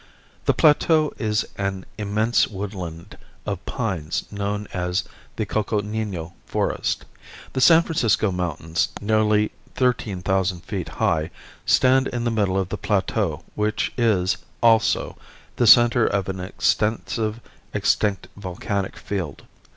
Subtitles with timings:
[0.45, 5.03] The plateau is an immense woodland of pines known as
[5.35, 7.05] the Coconino Forest.
[7.53, 11.29] The San Francisco mountains, nearly thirteen thousand feet high,
[11.67, 15.19] stand in the middle of the plateau which is, also,
[15.57, 17.39] the center of an extensive
[17.71, 19.43] extinct volcanic field.